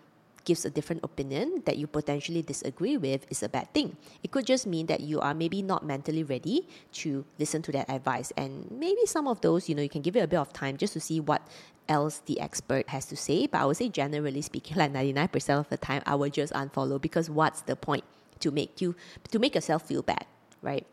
gives 0.45 0.65
a 0.65 0.69
different 0.69 1.03
opinion 1.03 1.61
that 1.65 1.77
you 1.77 1.87
potentially 1.87 2.41
disagree 2.41 2.97
with 2.97 3.25
is 3.29 3.43
a 3.43 3.49
bad 3.49 3.73
thing. 3.73 3.95
It 4.23 4.31
could 4.31 4.45
just 4.45 4.65
mean 4.65 4.85
that 4.87 5.01
you 5.01 5.19
are 5.19 5.33
maybe 5.33 5.61
not 5.61 5.85
mentally 5.85 6.23
ready 6.23 6.67
to 6.93 7.25
listen 7.39 7.61
to 7.63 7.71
that 7.73 7.89
advice. 7.89 8.31
And 8.37 8.69
maybe 8.71 9.05
some 9.05 9.27
of 9.27 9.41
those, 9.41 9.69
you 9.69 9.75
know, 9.75 9.81
you 9.81 9.89
can 9.89 10.01
give 10.01 10.15
it 10.15 10.21
a 10.21 10.27
bit 10.27 10.39
of 10.39 10.53
time 10.53 10.77
just 10.77 10.93
to 10.93 10.99
see 10.99 11.19
what 11.19 11.41
else 11.87 12.21
the 12.25 12.39
expert 12.39 12.89
has 12.89 13.05
to 13.07 13.15
say. 13.15 13.47
But 13.47 13.61
I 13.61 13.65
would 13.65 13.77
say, 13.77 13.89
generally 13.89 14.41
speaking, 14.41 14.77
like 14.81 14.93
99% 14.93 15.59
of 15.59 15.69
the 15.69 15.77
time, 15.77 16.01
I 16.05 16.15
would 16.15 16.33
just 16.33 16.53
unfollow 16.53 16.99
because 16.99 17.29
what's 17.29 17.61
the 17.61 17.75
point 17.75 18.03
to 18.39 18.51
make 18.51 18.81
you, 18.81 18.95
to 19.31 19.39
make 19.39 19.55
yourself 19.55 19.87
feel 19.87 20.01
bad, 20.01 20.25
right? 20.61 20.85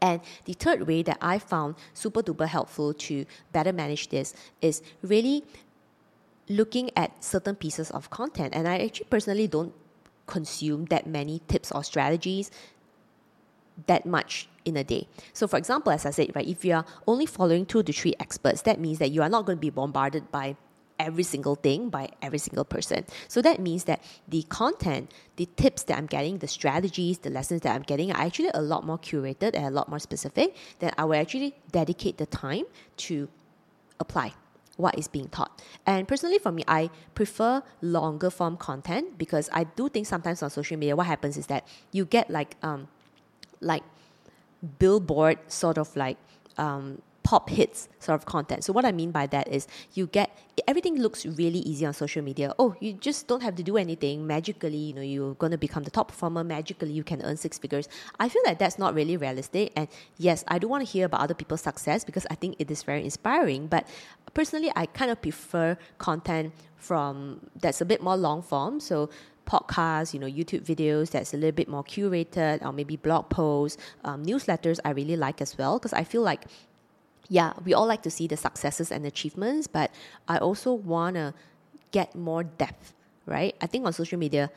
And 0.00 0.20
the 0.46 0.54
third 0.54 0.88
way 0.88 1.02
that 1.04 1.18
I 1.20 1.38
found 1.38 1.76
super 1.94 2.22
duper 2.22 2.48
helpful 2.48 2.92
to 2.92 3.24
better 3.52 3.72
manage 3.72 4.08
this 4.08 4.34
is 4.60 4.82
really 5.00 5.44
looking 6.48 6.90
at 6.96 7.22
certain 7.22 7.56
pieces 7.56 7.90
of 7.90 8.10
content. 8.10 8.54
And 8.54 8.68
I 8.68 8.78
actually 8.78 9.06
personally 9.10 9.48
don't 9.48 9.74
consume 10.26 10.86
that 10.86 11.06
many 11.06 11.40
tips 11.48 11.72
or 11.72 11.82
strategies 11.84 12.50
that 13.86 14.04
much 14.04 14.48
in 14.64 14.76
a 14.76 14.84
day. 14.84 15.08
So, 15.32 15.46
for 15.46 15.56
example, 15.56 15.92
as 15.92 16.06
I 16.06 16.10
said, 16.10 16.34
right, 16.34 16.46
if 16.46 16.64
you 16.64 16.74
are 16.74 16.84
only 17.06 17.26
following 17.26 17.66
two 17.66 17.82
to 17.82 17.92
three 17.92 18.14
experts, 18.20 18.62
that 18.62 18.78
means 18.78 18.98
that 18.98 19.10
you 19.10 19.22
are 19.22 19.28
not 19.28 19.46
going 19.46 19.58
to 19.58 19.60
be 19.60 19.70
bombarded 19.70 20.30
by 20.30 20.56
every 20.98 21.22
single 21.24 21.56
thing 21.56 21.88
by 21.88 22.08
every 22.20 22.38
single 22.38 22.64
person. 22.64 23.04
So 23.26 23.42
that 23.42 23.58
means 23.60 23.84
that 23.84 24.02
the 24.28 24.42
content, 24.44 25.10
the 25.36 25.48
tips 25.56 25.82
that 25.84 25.98
I'm 25.98 26.06
getting, 26.06 26.38
the 26.38 26.46
strategies, 26.46 27.18
the 27.18 27.30
lessons 27.30 27.62
that 27.62 27.74
I'm 27.74 27.82
getting 27.82 28.12
are 28.12 28.20
actually 28.20 28.50
a 28.54 28.62
lot 28.62 28.86
more 28.86 28.98
curated 28.98 29.54
and 29.54 29.64
a 29.66 29.70
lot 29.70 29.88
more 29.88 29.98
specific 29.98 30.54
that 30.78 30.94
I 30.96 31.04
will 31.04 31.20
actually 31.20 31.56
dedicate 31.72 32.18
the 32.18 32.26
time 32.26 32.66
to 32.98 33.28
apply 33.98 34.34
what 34.76 34.98
is 34.98 35.08
being 35.08 35.28
taught. 35.28 35.62
And 35.86 36.08
personally, 36.08 36.38
for 36.38 36.52
me, 36.52 36.64
I 36.66 36.90
prefer 37.14 37.62
longer 37.80 38.30
form 38.30 38.56
content 38.56 39.18
because 39.18 39.50
I 39.52 39.64
do 39.64 39.88
think 39.88 40.06
sometimes 40.06 40.42
on 40.42 40.50
social 40.50 40.76
media, 40.76 40.96
what 40.96 41.06
happens 41.06 41.36
is 41.36 41.46
that 41.46 41.66
you 41.92 42.04
get 42.04 42.30
like 42.30 42.56
um, 42.62 42.88
like 43.60 43.82
billboard 44.78 45.38
sort 45.48 45.78
of 45.78 45.94
like 45.96 46.16
um, 46.56 47.02
pop 47.22 47.48
hits 47.48 47.88
sort 47.98 48.14
of 48.20 48.26
content. 48.26 48.64
So 48.64 48.72
what 48.72 48.84
I 48.84 48.92
mean 48.92 49.10
by 49.10 49.26
that 49.28 49.48
is 49.48 49.66
you 49.94 50.06
get 50.06 50.36
everything 50.66 51.00
looks 51.00 51.24
really 51.24 51.60
easy 51.60 51.86
on 51.86 51.94
social 51.94 52.22
media. 52.22 52.52
Oh, 52.58 52.74
you 52.80 52.92
just 52.94 53.26
don't 53.26 53.42
have 53.42 53.54
to 53.56 53.62
do 53.62 53.76
anything 53.76 54.26
magically. 54.26 54.76
You 54.76 54.94
know, 54.94 55.02
you're 55.02 55.34
going 55.34 55.52
to 55.52 55.58
become 55.58 55.84
the 55.84 55.90
top 55.90 56.08
performer 56.08 56.44
magically. 56.44 56.92
You 56.92 57.04
can 57.04 57.22
earn 57.22 57.36
six 57.36 57.58
figures. 57.58 57.88
I 58.18 58.28
feel 58.28 58.42
like 58.44 58.58
that's 58.58 58.78
not 58.78 58.94
really 58.94 59.16
realistic. 59.16 59.72
And 59.76 59.88
yes, 60.18 60.44
I 60.48 60.58
do 60.58 60.68
want 60.68 60.84
to 60.86 60.90
hear 60.90 61.06
about 61.06 61.20
other 61.20 61.34
people's 61.34 61.62
success 61.62 62.04
because 62.04 62.26
I 62.30 62.34
think 62.34 62.56
it 62.58 62.70
is 62.70 62.82
very 62.82 63.04
inspiring. 63.04 63.66
But 63.66 63.86
personally, 64.34 64.70
I 64.74 64.86
kind 64.86 65.10
of 65.10 65.20
prefer 65.20 65.76
content 65.98 66.52
from 66.76 67.40
that's 67.60 67.80
a 67.80 67.84
bit 67.84 68.02
more 68.02 68.16
long 68.16 68.42
form. 68.42 68.80
So 68.80 69.10
podcasts, 69.46 70.14
you 70.14 70.20
know, 70.20 70.26
YouTube 70.26 70.64
videos 70.64 71.10
that's 71.10 71.34
a 71.34 71.36
little 71.36 71.52
bit 71.52 71.68
more 71.68 71.84
curated, 71.84 72.64
or 72.64 72.72
maybe 72.72 72.96
blog 72.96 73.28
posts, 73.28 73.80
um, 74.04 74.24
newsletters. 74.24 74.78
I 74.84 74.90
really 74.90 75.16
like 75.16 75.40
as 75.40 75.56
well 75.58 75.78
because 75.78 75.92
I 75.92 76.04
feel 76.04 76.22
like 76.22 76.44
yeah, 77.28 77.52
we 77.64 77.72
all 77.72 77.86
like 77.86 78.02
to 78.02 78.10
see 78.10 78.26
the 78.26 78.36
successes 78.36 78.90
and 78.90 79.06
achievements, 79.06 79.66
but 79.66 79.90
I 80.28 80.36
also 80.38 80.72
want 80.72 81.16
to 81.16 81.32
get 81.90 82.14
more 82.14 82.42
depth, 82.44 82.92
right? 83.26 83.54
I 83.60 83.66
think 83.66 83.86
on 83.86 83.92
social 83.92 84.18
media, 84.18 84.50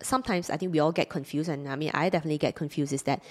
sometimes 0.00 0.50
I 0.50 0.56
think 0.56 0.72
we 0.72 0.78
all 0.78 0.92
get 0.92 1.08
confused, 1.08 1.48
and 1.48 1.68
I 1.68 1.74
mean, 1.74 1.90
I 1.94 2.10
definitely 2.10 2.38
get 2.38 2.54
confused, 2.54 2.92
is 2.92 3.02
that 3.04 3.22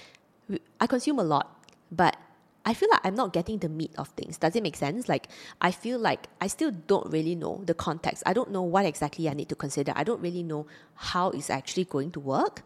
I 0.80 0.86
consume 0.86 1.18
a 1.18 1.24
lot, 1.24 1.64
but 1.90 2.16
I 2.64 2.74
feel 2.74 2.88
like 2.90 3.00
I'm 3.04 3.14
not 3.14 3.32
getting 3.32 3.58
the 3.58 3.68
meat 3.68 3.92
of 3.98 4.08
things. 4.08 4.38
Does 4.38 4.54
it 4.54 4.62
make 4.62 4.76
sense? 4.76 5.08
Like, 5.08 5.28
I 5.60 5.72
feel 5.72 5.98
like 5.98 6.28
I 6.40 6.46
still 6.46 6.70
don't 6.70 7.10
really 7.10 7.34
know 7.34 7.62
the 7.64 7.74
context. 7.74 8.22
I 8.24 8.32
don't 8.32 8.50
know 8.50 8.62
what 8.62 8.86
exactly 8.86 9.28
I 9.28 9.34
need 9.34 9.48
to 9.48 9.56
consider. 9.56 9.92
I 9.96 10.04
don't 10.04 10.20
really 10.20 10.44
know 10.44 10.66
how 10.94 11.30
it's 11.30 11.50
actually 11.50 11.84
going 11.84 12.12
to 12.12 12.20
work. 12.20 12.62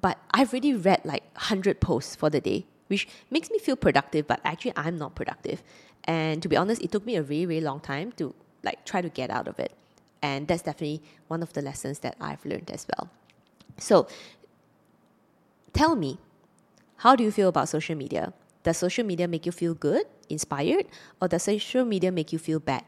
But 0.00 0.18
I've 0.32 0.52
already 0.52 0.74
read 0.74 1.02
like 1.04 1.22
100 1.34 1.80
posts 1.80 2.16
for 2.16 2.30
the 2.30 2.40
day 2.40 2.66
which 2.92 3.08
makes 3.30 3.50
me 3.50 3.58
feel 3.58 3.74
productive, 3.74 4.26
but 4.26 4.38
actually 4.44 4.74
I'm 4.76 4.98
not 4.98 5.14
productive. 5.14 5.62
And 6.04 6.42
to 6.42 6.48
be 6.48 6.58
honest, 6.58 6.82
it 6.82 6.92
took 6.92 7.06
me 7.06 7.16
a 7.16 7.22
really, 7.22 7.46
really 7.46 7.64
long 7.64 7.80
time 7.80 8.12
to 8.18 8.34
like 8.62 8.84
try 8.84 9.00
to 9.00 9.08
get 9.08 9.30
out 9.30 9.48
of 9.48 9.58
it. 9.58 9.72
And 10.20 10.46
that's 10.46 10.60
definitely 10.60 11.02
one 11.26 11.42
of 11.42 11.54
the 11.54 11.62
lessons 11.62 12.00
that 12.00 12.16
I've 12.20 12.44
learned 12.44 12.70
as 12.70 12.86
well. 12.90 13.08
So 13.78 14.06
tell 15.72 15.96
me, 15.96 16.18
how 16.96 17.16
do 17.16 17.24
you 17.24 17.32
feel 17.32 17.48
about 17.48 17.70
social 17.70 17.96
media? 17.96 18.34
Does 18.62 18.78
social 18.78 19.04
media 19.04 19.26
make 19.26 19.46
you 19.46 19.52
feel 19.52 19.74
good, 19.74 20.06
inspired, 20.28 20.86
or 21.20 21.28
does 21.28 21.44
social 21.44 21.84
media 21.84 22.12
make 22.12 22.32
you 22.32 22.38
feel 22.38 22.60
bad, 22.60 22.84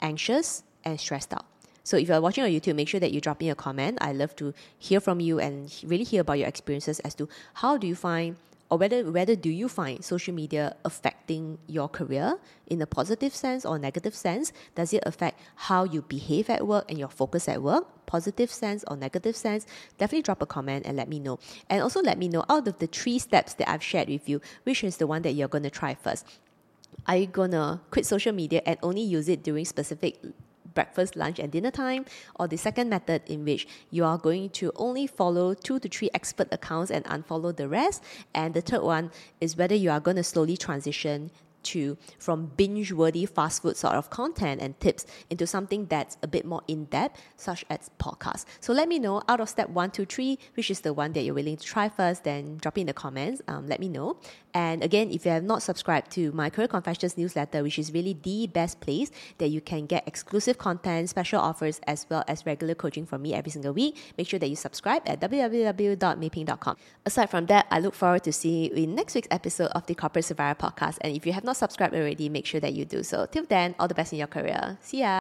anxious, 0.00 0.62
and 0.84 0.98
stressed 0.98 1.32
out? 1.32 1.46
So 1.82 1.96
if 1.96 2.08
you're 2.08 2.20
watching 2.20 2.44
on 2.44 2.50
YouTube, 2.50 2.76
make 2.76 2.88
sure 2.88 3.00
that 3.00 3.12
you 3.12 3.20
drop 3.20 3.40
me 3.40 3.50
a 3.50 3.54
comment. 3.54 3.98
I 4.00 4.12
love 4.12 4.36
to 4.36 4.54
hear 4.78 5.00
from 5.00 5.20
you 5.20 5.40
and 5.40 5.72
really 5.84 6.04
hear 6.04 6.20
about 6.20 6.38
your 6.38 6.48
experiences 6.48 7.00
as 7.00 7.14
to 7.16 7.28
how 7.54 7.76
do 7.76 7.86
you 7.86 7.94
find 7.94 8.36
or 8.70 8.78
whether 8.78 9.10
whether 9.10 9.34
do 9.34 9.50
you 9.50 9.68
find 9.68 10.04
social 10.04 10.32
media 10.32 10.76
affecting 10.84 11.58
your 11.66 11.88
career 11.88 12.38
in 12.68 12.80
a 12.80 12.86
positive 12.86 13.34
sense 13.34 13.64
or 13.64 13.78
negative 13.78 14.14
sense? 14.14 14.52
Does 14.74 14.94
it 14.94 15.02
affect 15.04 15.40
how 15.56 15.84
you 15.84 16.02
behave 16.02 16.48
at 16.48 16.66
work 16.66 16.88
and 16.88 16.98
your 16.98 17.08
focus 17.08 17.48
at 17.48 17.62
work? 17.62 18.06
Positive 18.06 18.50
sense 18.50 18.84
or 18.88 18.96
negative 18.96 19.36
sense? 19.36 19.66
Definitely 19.98 20.22
drop 20.22 20.42
a 20.42 20.46
comment 20.46 20.86
and 20.86 20.96
let 20.96 21.08
me 21.08 21.18
know. 21.18 21.38
And 21.68 21.82
also 21.82 22.00
let 22.00 22.18
me 22.18 22.28
know 22.28 22.44
out 22.48 22.68
of 22.68 22.78
the 22.78 22.86
three 22.86 23.18
steps 23.18 23.54
that 23.54 23.68
i've 23.68 23.82
shared 23.82 24.08
with 24.08 24.28
you 24.28 24.40
which 24.64 24.84
is 24.84 24.96
the 24.96 25.06
one 25.06 25.22
that 25.22 25.32
you're 25.32 25.48
going 25.48 25.64
to 25.64 25.70
try 25.70 25.94
first? 25.94 26.24
Are 27.06 27.16
you 27.16 27.26
gonna 27.26 27.80
quit 27.90 28.06
social 28.06 28.32
media 28.32 28.62
and 28.66 28.78
only 28.82 29.02
use 29.02 29.28
it 29.28 29.42
during 29.42 29.64
specific 29.64 30.20
breakfast, 30.74 31.16
lunch, 31.16 31.38
and 31.38 31.52
dinner 31.52 31.70
time, 31.70 32.04
or 32.38 32.48
the 32.48 32.56
second 32.56 32.88
method 32.88 33.22
in 33.26 33.44
which 33.44 33.66
you 33.90 34.04
are 34.04 34.18
going 34.18 34.50
to 34.50 34.72
only 34.76 35.06
follow 35.06 35.54
two 35.54 35.78
to 35.78 35.88
three 35.88 36.10
expert 36.14 36.48
accounts 36.52 36.90
and 36.90 37.04
unfollow 37.06 37.54
the 37.54 37.68
rest. 37.68 38.02
And 38.34 38.54
the 38.54 38.60
third 38.60 38.82
one 38.82 39.10
is 39.40 39.56
whether 39.56 39.74
you 39.74 39.90
are 39.90 40.00
going 40.00 40.16
to 40.16 40.24
slowly 40.24 40.56
transition 40.56 41.30
to 41.64 41.96
from 42.18 42.46
binge 42.56 42.92
worthy 42.92 43.26
fast 43.26 43.62
food 43.62 43.76
sort 43.76 43.94
of 43.94 44.10
content 44.10 44.60
and 44.60 44.78
tips 44.80 45.06
into 45.28 45.46
something 45.46 45.86
that's 45.86 46.16
a 46.22 46.28
bit 46.28 46.44
more 46.44 46.62
in 46.68 46.84
depth, 46.86 47.20
such 47.36 47.64
as 47.70 47.90
podcasts. 47.98 48.44
So 48.60 48.72
let 48.72 48.88
me 48.88 48.98
know 48.98 49.22
out 49.28 49.40
of 49.40 49.48
step 49.48 49.70
one, 49.70 49.90
two, 49.90 50.04
three, 50.04 50.38
which 50.54 50.70
is 50.70 50.80
the 50.80 50.92
one 50.92 51.12
that 51.12 51.22
you're 51.22 51.34
willing 51.34 51.56
to 51.56 51.64
try 51.64 51.88
first, 51.88 52.24
then 52.24 52.56
drop 52.58 52.78
in 52.78 52.86
the 52.86 52.92
comments. 52.92 53.42
Um, 53.48 53.66
let 53.66 53.80
me 53.80 53.88
know. 53.88 54.18
And 54.54 54.82
again, 54.82 55.10
if 55.10 55.24
you 55.24 55.30
have 55.30 55.44
not 55.44 55.62
subscribed 55.62 56.10
to 56.12 56.32
my 56.32 56.50
Career 56.50 56.68
Confessions 56.68 57.16
newsletter, 57.16 57.62
which 57.62 57.78
is 57.78 57.92
really 57.92 58.16
the 58.20 58.46
best 58.48 58.80
place 58.80 59.10
that 59.38 59.48
you 59.48 59.60
can 59.60 59.86
get 59.86 60.06
exclusive 60.06 60.58
content, 60.58 61.08
special 61.08 61.40
offers, 61.40 61.80
as 61.86 62.06
well 62.10 62.24
as 62.26 62.46
regular 62.46 62.74
coaching 62.74 63.06
from 63.06 63.22
me 63.22 63.34
every 63.34 63.50
single 63.50 63.72
week, 63.72 63.96
make 64.18 64.26
sure 64.26 64.38
that 64.38 64.48
you 64.48 64.56
subscribe 64.56 65.02
at 65.06 65.20
www.meiphing.com. 65.20 66.76
Aside 67.06 67.30
from 67.30 67.46
that, 67.46 67.66
I 67.70 67.78
look 67.78 67.94
forward 67.94 68.24
to 68.24 68.32
seeing 68.32 68.64
you 68.64 68.84
in 68.84 68.94
next 68.94 69.14
week's 69.14 69.28
episode 69.30 69.68
of 69.68 69.86
the 69.86 69.94
Corporate 69.94 70.24
Survivor 70.24 70.58
podcast. 70.58 70.98
And 71.00 71.14
if 71.14 71.26
you 71.26 71.32
have 71.32 71.44
not 71.50 71.56
subscribed 71.58 71.94
already, 71.98 72.28
make 72.28 72.46
sure 72.46 72.62
that 72.64 72.74
you 72.78 72.84
do 72.84 73.02
so. 73.02 73.26
Till 73.26 73.46
then, 73.54 73.74
all 73.78 73.88
the 73.90 73.98
best 74.00 74.12
in 74.14 74.18
your 74.22 74.30
career. 74.36 74.78
See 74.88 75.00
ya. 75.02 75.14